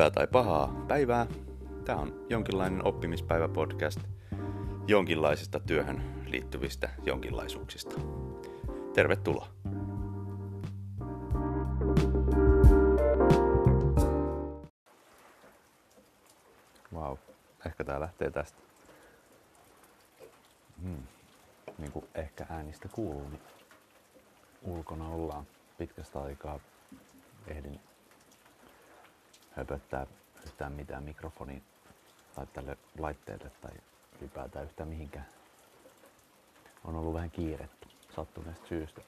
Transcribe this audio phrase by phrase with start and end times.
[0.00, 1.26] hyvää tai pahaa päivää.
[1.84, 4.00] Tämä on jonkinlainen oppimispäivä-podcast
[4.86, 8.00] jonkinlaisista työhön liittyvistä jonkinlaisuuksista.
[8.94, 9.48] Tervetuloa.
[16.94, 17.16] Vau, wow.
[17.66, 18.58] ehkä tämä lähtee tästä.
[20.82, 21.02] Hmm.
[21.78, 23.42] Niin kuin ehkä äänistä kuuluu, niin
[24.62, 25.46] ulkona ollaan
[25.78, 26.60] pitkästä aikaa.
[27.46, 27.80] Ehdin
[29.50, 30.06] höpöttää
[30.46, 31.62] yhtään mitään mikrofoniin
[32.34, 33.72] tai tälle laitteelle tai
[34.20, 35.26] ylipäätään yhtään mihinkään.
[36.84, 39.00] On ollut vähän kiirettä sattuneesta syystä.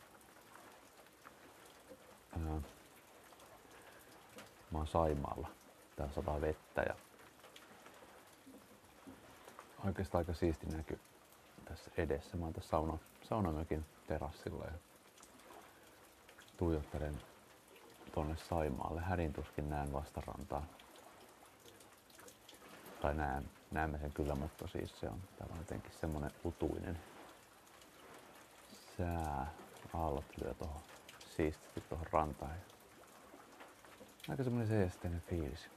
[2.37, 2.61] Mä
[4.79, 5.49] oon Saimaalla.
[5.97, 6.95] Täällä sataa vettä ja
[9.87, 11.01] oikeastaan aika siisti näky
[11.65, 12.37] tässä edessä.
[12.37, 14.73] Mä oon tässä sauna, saunamökin terassilla ja
[16.57, 17.32] tuijottelen
[18.15, 19.01] tuonne Saimaalle.
[19.01, 20.67] Hädin tuskin näen vastarantaa.
[23.01, 26.99] Tai näen, näemme sen kyllä, mutta siis se on, täällä on jotenkin semmonen utuinen
[28.99, 29.47] sää.
[29.95, 30.81] Aallot lyö tuohon
[31.37, 32.55] siististi tuohon rantaan.
[34.29, 35.71] Aika semmonen seesteinen fiilis.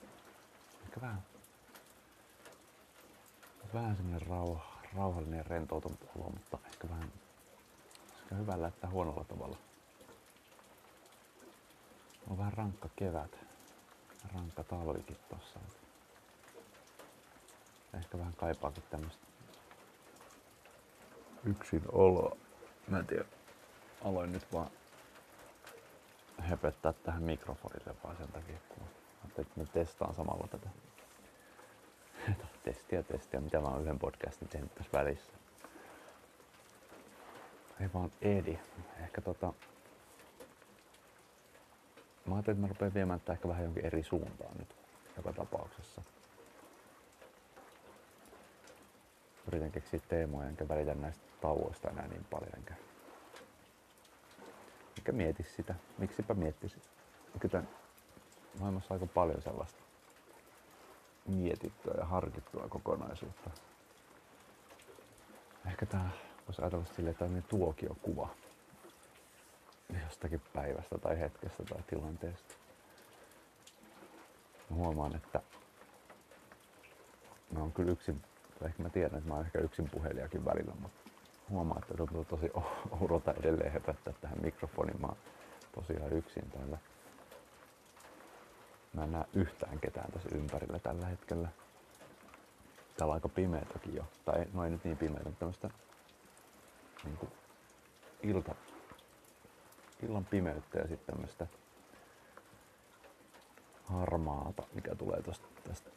[0.83, 1.22] Ehkä vähän,
[3.73, 7.11] vähän semmonen rauha, rauhallinen ja rentoutunut olo, mutta ehkä vähän
[8.25, 9.58] ehkä hyvä lähtää huonolla tavalla
[12.30, 13.40] on vähän rankka kevät,
[14.34, 15.59] rankka talvikin tossa.
[17.94, 19.26] Ehkä vähän kaipaakin tämmöstä
[21.46, 22.38] yksin oloa.
[22.88, 23.26] Mä en tiedä,
[24.03, 24.70] aloin nyt vaan
[26.38, 28.84] höpöttää tähän mikrofonille vaan sen takia, kun
[29.23, 30.70] ajattelin, että mä testaan samalla tätä
[32.64, 35.34] testiä, testiä, mitä mä oon yhden podcastin tehnyt tässä välissä.
[37.81, 38.59] Ei vaan Edi.
[39.03, 39.53] Ehkä tota,
[42.26, 44.76] mä ajattelin, että mä rupean viemään tätä ehkä vähän jonkin eri suuntaan nyt
[45.18, 46.02] joka tapauksessa.
[49.47, 52.74] Yritän keksiä teemoja, enkä välitä näistä tauoista enää niin paljon, enkä,
[54.97, 55.75] enkä mieti sitä.
[55.97, 56.81] Miksipä miettisi?
[57.40, 57.63] Kyllä
[58.59, 59.84] maailmassa aika paljon sellaista
[61.28, 63.50] mietittyä ja harkittua kokonaisuutta.
[65.68, 66.09] Ehkä tää
[66.47, 68.30] voisi ajatella silleen, että tämä on tuokiokuva
[70.03, 72.53] jostakin päivästä tai hetkestä tai tilanteesta.
[74.69, 75.41] Mä huomaan, että
[77.51, 78.22] mä oon kyllä yksin,
[78.59, 81.09] tai ehkä mä tiedän, että mä oon ehkä yksin puhelijakin välillä, mutta
[81.50, 82.51] huomaan, että tuntuu tosi
[83.01, 85.01] oudolta edelleen höpöttää tähän mikrofoniin.
[85.01, 85.17] Mä oon
[85.75, 86.77] tosiaan yksin täällä.
[88.94, 91.50] Mä en näe yhtään ketään tässä ympärillä tällä hetkellä.
[92.97, 94.06] Täällä on aika pimeätäkin jo.
[94.25, 95.69] Tai no ei nyt niin pimeätä, mutta tämmöistä
[97.03, 97.17] niin
[98.23, 98.56] ilta,
[100.03, 101.47] illan pimeyttä ja sitten tämmöistä
[103.83, 105.89] harmaata, mikä tulee tosta, tästä.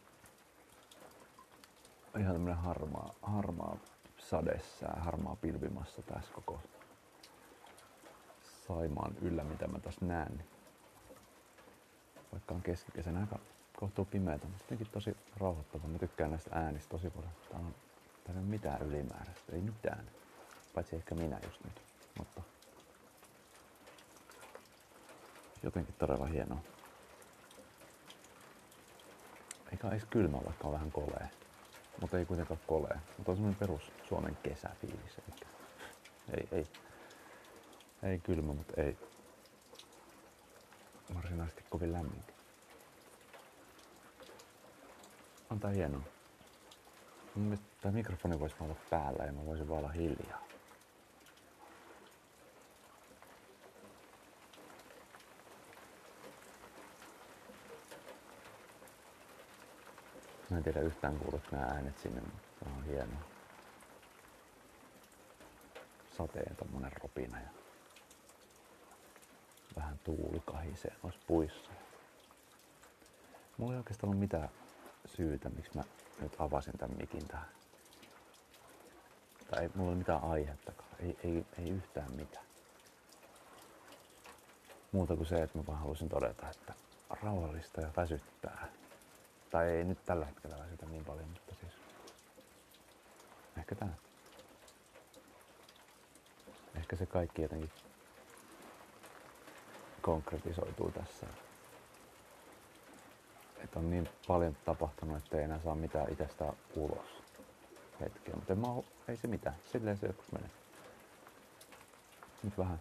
[2.19, 3.77] Ihan tämmönen harmaa, harmaa
[4.17, 6.59] sadessää, harmaa pilvimassa tässä koko
[8.67, 10.37] Saimaan yllä, mitä mä tässä näen.
[10.37, 10.47] Niin
[12.31, 13.39] vaikka on keskikesänä aika
[13.77, 15.87] kohtuu pimeätä, mutta jotenkin tosi rauhoittava.
[15.87, 17.31] Mä tykkään näistä äänistä tosi paljon.
[17.49, 17.75] Tää on,
[18.23, 20.05] tää ei ole mitään ylimääräistä, ei mitään.
[20.75, 21.81] Paitsi ehkä minä just nyt.
[22.17, 22.41] Mutta
[25.63, 26.59] jotenkin todella hienoa.
[29.71, 31.27] Eikä edes kylmä, vaikka on vähän kolea.
[32.01, 32.99] Mutta ei kuitenkaan kolea.
[33.17, 35.17] Mutta on semmoinen perus Suomen kesäfiilis.
[35.27, 35.45] Eikä.
[36.37, 36.67] Ei, ei,
[38.03, 38.97] ei kylmä, mutta ei
[41.15, 42.35] varsinaisesti kovin lämminkin.
[45.49, 46.01] On tää hienoa.
[47.35, 50.48] Mielestäni tämä mikrofoni voisi olla päällä ja mä voisin vaan olla hiljaa.
[60.49, 63.21] Mä en tiedä yhtään kuulut nämä äänet sinne, mutta se on hienoa.
[66.17, 67.49] Sateen tommonen ropina ja
[69.75, 71.71] vähän tuuli kahisee noissa puissa.
[73.57, 74.49] Mulla ei oikeastaan ollut mitään
[75.05, 75.83] syytä, miksi mä
[76.21, 77.49] nyt avasin tämän mikin tähän.
[79.49, 80.89] Tai ei mulla ole mitään aihettakaan.
[80.99, 82.45] Ei, ei, ei yhtään mitään.
[84.91, 86.73] Muuta kuin se, että mä vaan halusin todeta, että
[87.23, 88.67] rauhallista ja väsyttää
[89.49, 91.73] tai ei nyt tällä hetkellä väsytä niin paljon, mutta siis
[93.57, 93.93] ehkä tää.
[96.75, 97.71] Ehkä se kaikki jotenkin
[100.01, 101.27] konkretisoituu tässä.
[103.63, 107.23] Että on niin paljon tapahtunut, että ei enää saa mitään itsestään ulos
[107.99, 108.35] hetkeä.
[108.35, 109.55] Mutta mä oo, ei se mitään.
[109.71, 110.49] Silleen se joskus menee.
[112.43, 112.79] Nyt vähän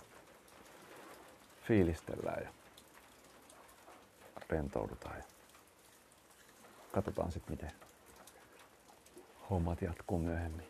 [1.62, 2.50] fiilistellään ja
[4.50, 5.16] rentoudutaan.
[5.16, 5.37] Ja
[6.92, 7.72] katsotaan sitten miten
[9.50, 10.66] hommat jatkuu myöhemmin.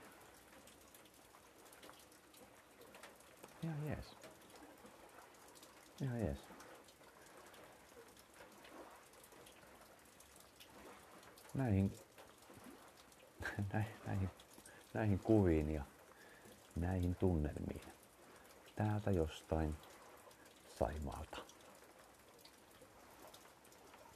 [3.62, 4.16] Ihan jees.
[6.02, 6.38] Ihan jees.
[11.54, 11.94] Näihin,
[14.06, 14.30] näihin,
[14.94, 15.82] näihin kuviin ja
[16.76, 17.82] näihin tunnelmiin
[18.76, 19.76] täältä jostain
[20.78, 21.57] Saimaalta.